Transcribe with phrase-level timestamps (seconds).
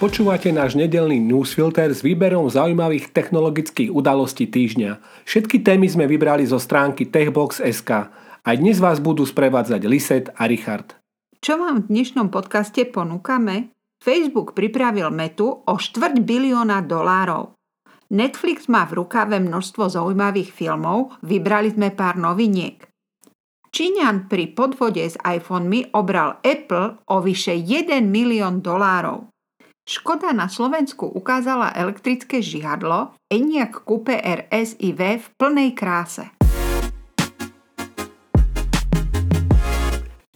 [0.00, 4.96] Počúvate náš nedelný newsfilter s výberom zaujímavých technologických udalostí týždňa.
[5.28, 8.08] Všetky témy sme vybrali zo stránky techbox.sk.
[8.40, 10.96] Aj dnes vás budú sprevádzať Liset a Richard.
[11.44, 13.76] Čo vám v dnešnom podcaste ponúkame?
[14.00, 17.52] Facebook pripravil metu o štvrť bilióna dolárov.
[18.08, 22.88] Netflix má v rukave množstvo zaujímavých filmov, vybrali sme pár noviniek.
[23.68, 29.29] Číňan pri podvode s iPhonemi obral Apple o vyše 1 milión dolárov.
[29.90, 36.30] Škoda na Slovensku ukázala elektrické žihadlo Enyaq Coupe RS IV v plnej kráse.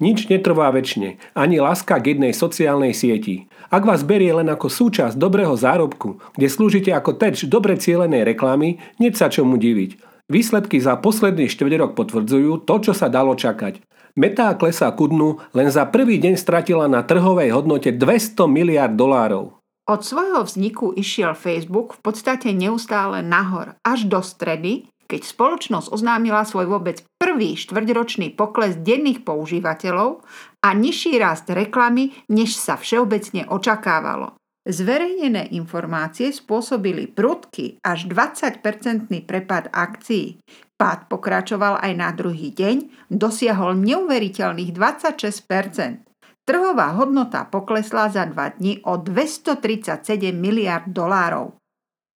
[0.03, 3.47] Nič netrvá väčšine, ani láska k jednej sociálnej sieti.
[3.71, 8.83] Ak vás berie len ako súčasť dobrého zárobku, kde slúžite ako terč dobre cielenej reklamy,
[8.99, 10.03] neď sa čomu diviť.
[10.35, 11.47] Výsledky za posledný
[11.79, 13.94] rok potvrdzujú to, čo sa dalo čakať.
[14.15, 19.59] Meta klesá ku dnu, len za prvý deň stratila na trhovej hodnote 200 miliard dolárov.
[19.91, 26.47] Od svojho vzniku išiel Facebook v podstate neustále nahor až do stredy, keď spoločnosť oznámila
[26.47, 30.23] svoj vôbec prvý štvrťročný pokles denných používateľov
[30.63, 34.39] a nižší rast reklamy, než sa všeobecne očakávalo.
[34.65, 40.41] Zverejnené informácie spôsobili prudký až 20-percentný prepad akcií.
[40.85, 46.05] Pád pokračoval aj na druhý deň, dosiahol neuveriteľných 26%
[46.45, 51.57] Trhová hodnota poklesla za dva dni o 237 miliard dolárov.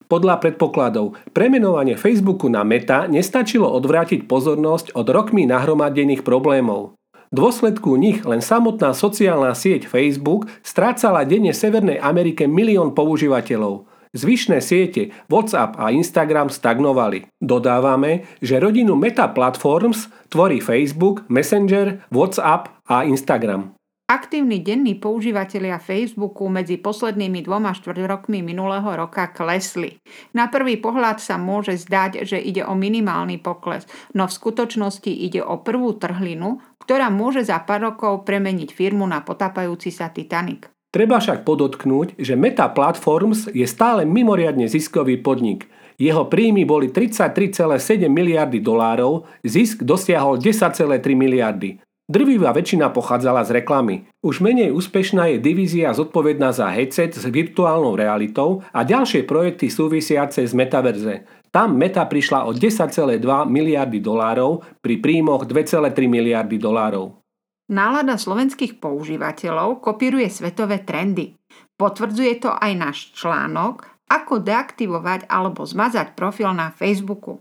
[0.09, 6.97] Podľa predpokladov, premenovanie Facebooku na Meta nestačilo odvrátiť pozornosť od rokmi nahromadených problémov
[7.35, 13.91] dôsledku nich len samotná sociálna sieť Facebook strácala denne Severnej Amerike milión používateľov.
[14.15, 17.27] Zvyšné siete WhatsApp a Instagram stagnovali.
[17.43, 23.75] Dodávame, že rodinu Meta Platforms tvorí Facebook, Messenger, WhatsApp a Instagram.
[24.05, 29.97] Aktívni denní používateľia Facebooku medzi poslednými dvoma štvrť rokmi minulého roka klesli.
[30.37, 35.41] Na prvý pohľad sa môže zdať, že ide o minimálny pokles, no v skutočnosti ide
[35.41, 40.69] o prvú trhlinu, ktorá môže za pár rokov premeniť firmu na potápajúci sa Titanic.
[40.93, 45.65] Treba však podotknúť, že Meta Platforms je stále mimoriadne ziskový podnik.
[45.97, 51.81] Jeho príjmy boli 33,7 miliardy dolárov, zisk dosiahol 10,3 miliardy.
[52.05, 54.05] Drvivá väčšina pochádzala z reklamy.
[54.21, 60.45] Už menej úspešná je divízia zodpovedná za headset s virtuálnou realitou a ďalšie projekty súvisiace
[60.45, 61.25] s metaverze.
[61.49, 67.25] Tam Meta prišla o 10,2 miliardy dolárov pri príjmoch 2,3 miliardy dolárov.
[67.73, 71.33] Nálada slovenských používateľov kopíruje svetové trendy.
[71.81, 77.41] Potvrdzuje to aj náš článok, ako deaktivovať alebo zmazať profil na Facebooku.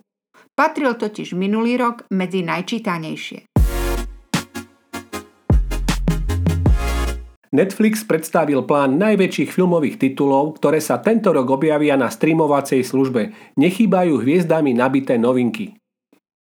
[0.56, 3.52] Patril totiž minulý rok medzi najčítanejšie.
[7.53, 13.29] Netflix predstavil plán najväčších filmových titulov, ktoré sa tento rok objavia na streamovacej službe.
[13.61, 15.77] Nechýbajú hviezdami nabité novinky.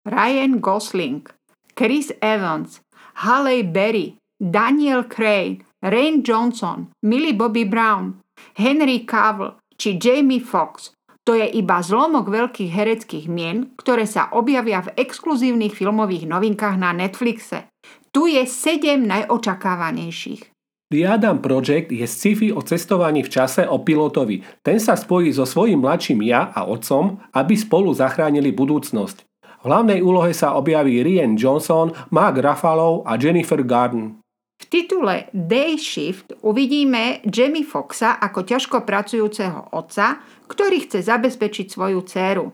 [0.07, 1.27] Ryan Gosling,
[1.75, 2.79] Chris Evans,
[3.19, 8.23] Halle Berry, Daniel Craig, Rain Johnson, Millie Bobby Brown,
[8.55, 10.95] Henry Cavill či Jamie Foxx.
[11.27, 16.95] To je iba zlomok veľkých hereckých mien, ktoré sa objavia v exkluzívnych filmových novinkách na
[16.95, 17.71] Netflixe.
[18.15, 20.52] Tu je sedem najočakávanejších.
[20.93, 24.45] The Adam Project je sci-fi o cestovaní v čase o pilotovi.
[24.61, 29.25] Ten sa spojí so svojím mladším ja a otcom, aby spolu zachránili budúcnosť.
[29.41, 34.21] V hlavnej úlohe sa objaví Rian Johnson, Mark Ruffalo a Jennifer Garden.
[34.61, 42.05] V titule Day Shift uvidíme Jamie Foxa ako ťažko pracujúceho otca, ktorý chce zabezpečiť svoju
[42.05, 42.53] dceru.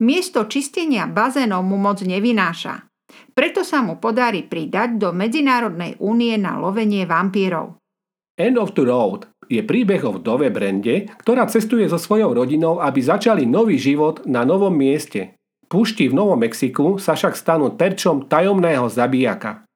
[0.00, 2.85] Miesto čistenia bazénov mu moc nevynáša.
[3.34, 7.78] Preto sa mu podarí pridať do Medzinárodnej únie na lovenie vampírov.
[8.36, 13.00] End of the Road je príbeh o vdove Brende, ktorá cestuje so svojou rodinou, aby
[13.00, 15.38] začali nový život na novom mieste.
[15.66, 19.66] Púšti v Novom Mexiku sa však stanú terčom tajomného zabíjaka.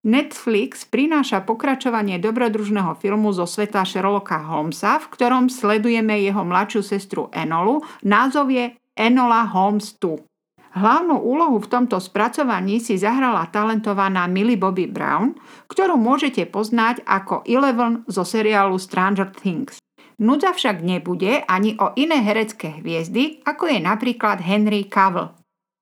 [0.00, 7.22] Netflix prináša pokračovanie dobrodružného filmu zo sveta Sherlocka Holmesa, v ktorom sledujeme jeho mladšiu sestru
[7.34, 7.84] Enolu.
[8.06, 10.29] Názov je Enola Holmes 2.
[10.70, 15.34] Hlavnú úlohu v tomto spracovaní si zahrala talentovaná Millie Bobby Brown,
[15.66, 19.82] ktorú môžete poznať ako Eleven zo seriálu Stranger Things.
[20.22, 25.34] Nudza však nebude ani o iné herecké hviezdy, ako je napríklad Henry Cavill.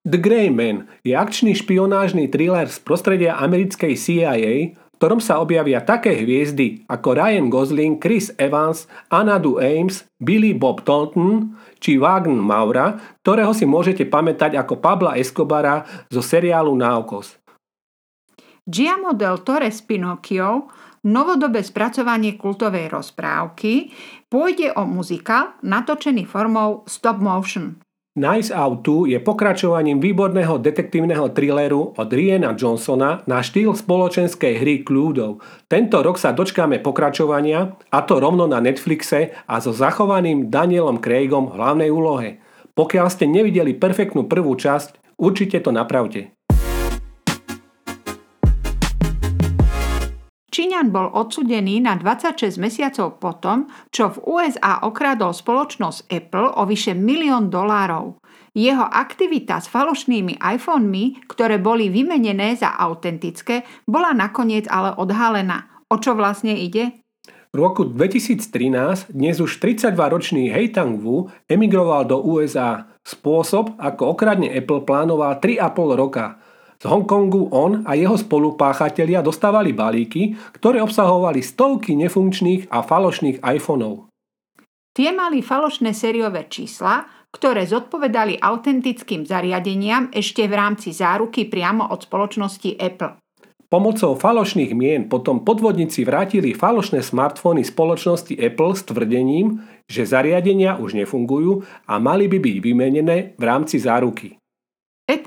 [0.08, 6.19] The Grey Man je akčný špionážny thriller z prostredia americkej CIA, ktorom sa objavia také
[6.19, 13.55] hviezdy ako Ryan Gosling, Chris Evans, Anadu Ames, Billy Bob Thornton, či Wagner Maura, ktorého
[13.55, 17.39] si môžete pamätať ako Pabla Escobara zo seriálu Náukos.
[18.69, 20.69] Giamo del Torre Pinocchio
[21.06, 23.94] novodobé spracovanie kultovej rozprávky,
[24.27, 27.79] pôjde o muzikál natočený formou stop motion.
[28.19, 34.82] Nice Out 2 je pokračovaním výborného detektívneho thrilleru od Riena Johnsona na štýl spoločenskej hry
[34.82, 35.38] Cluedo.
[35.70, 41.47] Tento rok sa dočkáme pokračovania, a to rovno na Netflixe a so zachovaným Danielom Craigom
[41.47, 42.43] v hlavnej úlohe.
[42.75, 46.38] Pokiaľ ste nevideli perfektnú prvú časť, určite to napravte.
[50.79, 56.95] Číňan bol odsudený na 26 mesiacov potom, čo v USA okradol spoločnosť Apple o vyše
[56.95, 58.23] milión dolárov.
[58.55, 65.67] Jeho aktivita s falošnými iPhonemi, ktoré boli vymenené za autentické, bola nakoniec ale odhalená.
[65.91, 66.95] O čo vlastne ide?
[67.51, 72.87] V roku 2013 dnes už 32-ročný Hei Wu emigroval do USA.
[73.03, 75.59] Spôsob, ako okradne Apple plánoval 3,5
[75.99, 76.39] roka–
[76.79, 84.07] z Hongkongu on a jeho spolupáchatelia dostávali balíky, ktoré obsahovali stovky nefunkčných a falošných iPhoneov.
[84.95, 92.07] Tie mali falošné sériové čísla, ktoré zodpovedali autentickým zariadeniam ešte v rámci záruky priamo od
[92.07, 93.19] spoločnosti Apple.
[93.69, 100.97] Pomocou falošných mien potom podvodníci vrátili falošné smartfóny spoločnosti Apple s tvrdením, že zariadenia už
[100.97, 104.41] nefungujú a mali by byť vymenené v rámci záruky.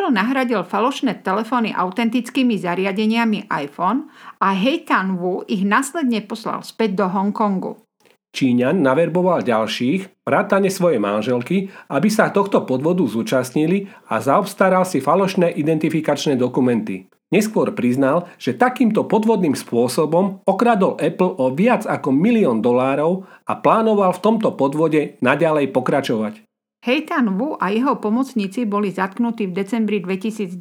[0.01, 4.09] Apple nahradil falošné telefóny autentickými zariadeniami iPhone
[4.41, 7.77] a Heitan Wu ich následne poslal späť do Hongkongu.
[8.33, 15.53] Číňan naverboval ďalších, vrátane svojej manželky, aby sa tohto podvodu zúčastnili a zaobstaral si falošné
[15.53, 17.05] identifikačné dokumenty.
[17.29, 24.17] Neskôr priznal, že takýmto podvodným spôsobom okradol Apple o viac ako milión dolárov a plánoval
[24.17, 26.41] v tomto podvode naďalej pokračovať.
[26.81, 30.57] Heitan Wu a jeho pomocníci boli zatknutí v decembri 2019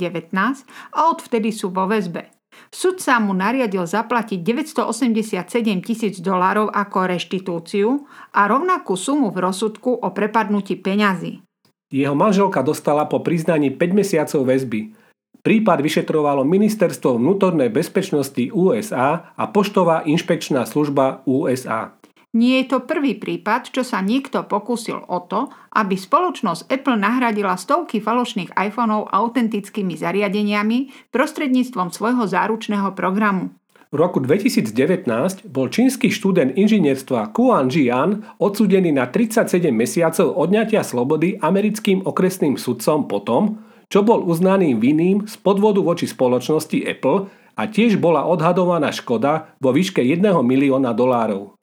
[0.93, 2.28] a odvtedy sú vo väzbe.
[2.69, 8.05] Sudca mu nariadil zaplatiť 987 tisíc dolárov ako reštitúciu
[8.37, 11.40] a rovnakú sumu v rozsudku o prepadnutí peňazí.
[11.88, 14.93] Jeho manželka dostala po priznaní 5 mesiacov väzby.
[15.40, 21.96] Prípad vyšetrovalo Ministerstvo vnútornej bezpečnosti USA a Poštová inšpekčná služba USA.
[22.31, 27.59] Nie je to prvý prípad, čo sa niekto pokúsil o to, aby spoločnosť Apple nahradila
[27.59, 33.50] stovky falošných iPhoneov autentickými zariadeniami prostredníctvom svojho záručného programu.
[33.91, 35.11] V roku 2019
[35.50, 43.11] bol čínsky študent inžinierstva Kuan Jian odsudený na 37 mesiacov odňatia slobody americkým okresným sudcom
[43.11, 43.59] potom,
[43.91, 47.27] čo bol uznaný vinným z podvodu voči spoločnosti Apple
[47.59, 51.60] a tiež bola odhadovaná škoda vo výške 1 milióna dolárov.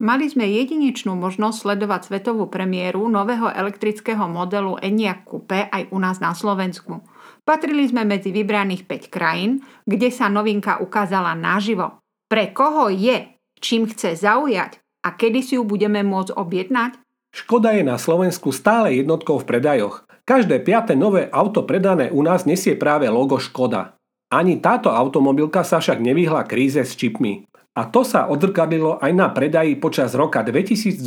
[0.00, 6.24] Mali sme jedinečnú možnosť sledovať svetovú premiéru nového elektrického modelu Enyaq Coupe aj u nás
[6.24, 7.04] na Slovensku.
[7.44, 12.00] Patrili sme medzi vybraných 5 krajín, kde sa novinka ukázala naživo.
[12.32, 13.28] Pre koho je,
[13.60, 16.96] čím chce zaujať a kedy si ju budeme môcť objednať?
[17.36, 20.08] Škoda je na Slovensku stále jednotkou v predajoch.
[20.24, 24.00] Každé piate nové auto predané u nás nesie práve logo Škoda.
[24.32, 27.49] Ani táto automobilka sa však nevyhla kríze s čipmi.
[27.80, 31.00] A to sa odrkadilo aj na predaji počas roka 2021,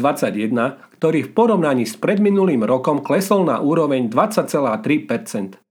[0.97, 5.61] ktorý v porovnaní s predminulým rokom klesol na úroveň 20,3%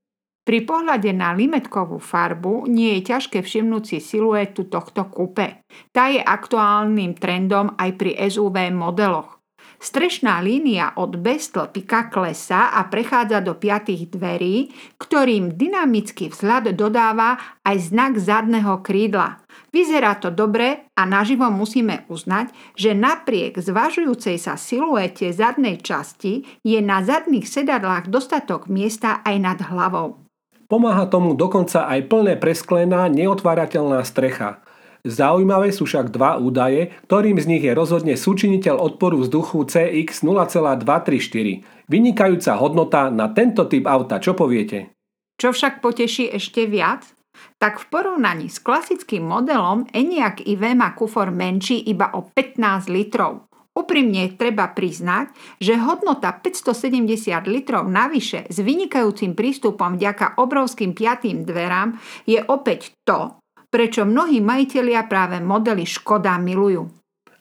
[0.46, 5.66] Pri pohľade na limetkovú farbu nie je ťažké všimnúť si siluetu tohto kupe.
[5.90, 9.41] Tá je aktuálnym trendom aj pri SUV modeloch.
[9.82, 17.34] Strešná línia od B-stĺpika klesá a prechádza do piatých dverí, ktorým dynamický vzhľad dodáva
[17.66, 19.42] aj znak zadného krídla.
[19.74, 26.78] Vyzerá to dobre a naživo musíme uznať, že napriek zvažujúcej sa siluete zadnej časti je
[26.78, 30.22] na zadných sedadlách dostatok miesta aj nad hlavou.
[30.70, 34.62] Pomáha tomu dokonca aj plné presklená neotvárateľná strecha–
[35.02, 41.90] Zaujímavé sú však dva údaje, ktorým z nich je rozhodne súčiniteľ odporu vzduchu CX 0,234.
[41.90, 44.94] Vynikajúca hodnota na tento typ auta, čo poviete?
[45.42, 47.18] Čo však poteší ešte viac?
[47.58, 53.50] Tak v porovnaní s klasickým modelom Enyaq IV má kufor menší iba o 15 litrov.
[53.74, 61.98] Úprimne treba priznať, že hodnota 570 litrov navyše s vynikajúcim prístupom vďaka obrovským piatým dverám
[62.22, 63.41] je opäť to,
[63.72, 66.92] prečo mnohí majiteľia práve modely Škoda milujú.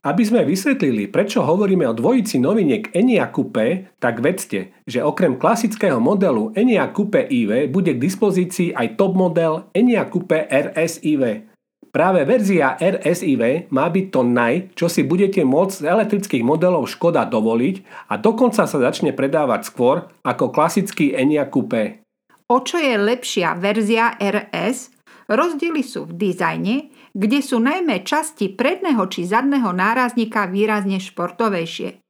[0.02, 6.02] Aby sme vysvetlili, prečo hovoríme o dvojici noviniek Enia Coupe, tak vedzte, že okrem klasického
[6.02, 11.46] modelu Enia Coupe IV bude k dispozícii aj top model Enia Coupe RS IV.
[11.92, 17.28] Práve verzia RSIV má byť to naj, čo si budete môcť z elektrických modelov Škoda
[17.28, 22.02] dovoliť a dokonca sa začne predávať skôr ako klasický Enia Coupe.
[22.50, 29.06] O čo je lepšia verzia RS Rozdiely sú v dizajne, kde sú najmä časti predného
[29.12, 32.02] či zadného nárazníka výrazne športovejšie.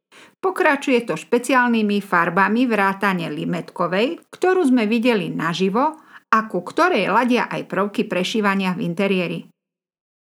[0.42, 5.98] Pokračuje to špeciálnymi farbami vrátane limetkovej, ktorú sme videli naživo
[6.32, 9.40] a ku ktorej ladia aj prvky prešívania v interiéri.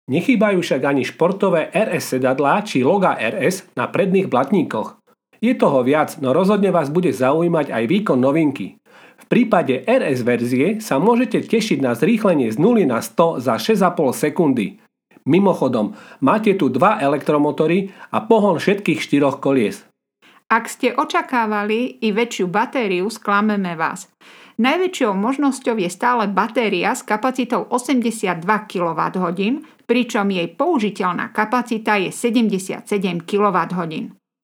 [0.07, 5.03] Nechýbajú však ani športové RS sedadlá či loga RS na predných blatníkoch.
[5.43, 8.79] Je toho viac, no rozhodne vás bude zaujímať aj výkon novinky.
[9.27, 14.15] V prípade RS verzie sa môžete tešiť na zrýchlenie z 0 na 100 za 6,5
[14.15, 14.79] sekundy.
[15.27, 19.83] Mimochodom, máte tu dva elektromotory a pohon všetkých štyroch kolies.
[20.47, 24.07] Ak ste očakávali i väčšiu batériu, sklameme vás.
[24.63, 29.39] Najväčšou možnosťou je stále batéria s kapacitou 82 kWh,
[29.83, 32.87] pričom jej použiteľná kapacita je 77
[33.27, 33.91] kWh.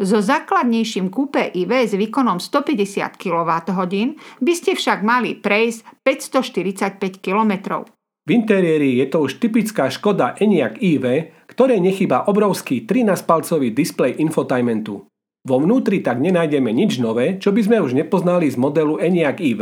[0.01, 3.93] So základnejším kúpe IV s výkonom 150 kWh
[4.41, 7.85] by ste však mali prejsť 545 km.
[8.23, 15.05] V interiéri je to už typická Škoda Enyaq iV, ktorej nechýba obrovský 13-palcový displej infotainmentu.
[15.43, 19.61] Vo vnútri tak nenájdeme nič nové, čo by sme už nepoznali z modelu Enyaq iV,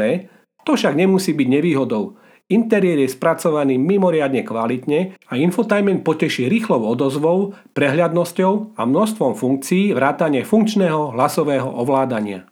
[0.62, 2.22] to však nemusí byť nevýhodou.
[2.50, 10.42] Interiér je spracovaný mimoriadne kvalitne a infotainment poteší rýchlou odozvou, prehľadnosťou a množstvom funkcií vrátane
[10.42, 12.50] funkčného hlasového ovládania.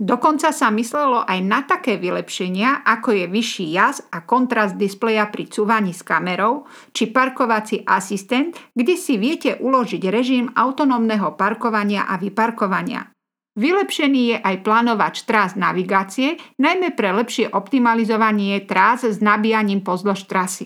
[0.00, 5.44] Dokonca sa myslelo aj na také vylepšenia, ako je vyšší jaz a kontrast displeja pri
[5.44, 6.64] cúvaní s kamerou,
[6.96, 13.12] či parkovací asistent, kde si viete uložiť režim autonómneho parkovania a vyparkovania.
[13.58, 20.64] Vylepšený je aj plánovač trás navigácie, najmä pre lepšie optimalizovanie trás s nabíjaním pozdĺž trasy.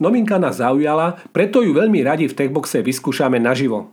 [0.00, 3.92] Novinka nás zaujala, preto ju veľmi radi v Techboxe vyskúšame naživo.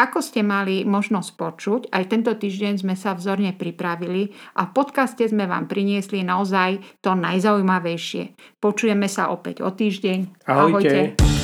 [0.00, 5.28] Ako ste mali možnosť počuť, aj tento týždeň sme sa vzorne pripravili a v podcaste
[5.28, 8.32] sme vám priniesli naozaj to najzaujímavejšie.
[8.64, 10.48] Počujeme sa opäť o týždeň.
[10.48, 11.20] Ahojte.
[11.20, 11.39] Ahojte.